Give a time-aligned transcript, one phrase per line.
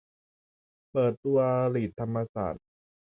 [0.91, 1.39] เปิดตัว
[1.75, 2.65] ลีดธรรมศาสตร์